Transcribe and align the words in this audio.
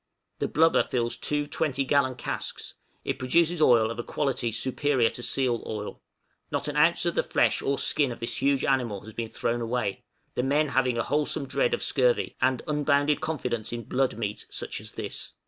The 0.39 0.47
blubber 0.47 0.81
fills 0.83 1.15
two 1.15 1.45
twenty 1.45 1.85
gallon 1.85 2.15
casks; 2.15 2.73
it 3.05 3.19
produces 3.19 3.61
oil 3.61 3.91
of 3.91 3.99
a 3.99 4.03
quality 4.03 4.51
superior 4.51 5.11
to 5.11 5.21
seal 5.21 5.61
oil; 5.67 6.01
not 6.49 6.67
an 6.67 6.75
ounce 6.75 7.05
of 7.05 7.13
the 7.13 7.21
flesh 7.21 7.61
or 7.61 7.77
skin 7.77 8.11
of 8.11 8.19
this 8.19 8.37
huge 8.37 8.65
animal 8.65 9.01
has 9.01 9.13
been 9.13 9.29
thrown 9.29 9.61
away, 9.61 10.03
the 10.33 10.41
men 10.41 10.69
having 10.69 10.97
a 10.97 11.03
wholesome 11.03 11.45
dread 11.45 11.75
of 11.75 11.83
scurvy, 11.83 12.35
and 12.41 12.63
unbounded 12.67 13.21
confidence 13.21 13.71
in 13.71 13.83
"blood 13.83 14.17
meat," 14.17 14.47
such 14.49 14.81
as 14.81 14.93
this! 14.93 15.33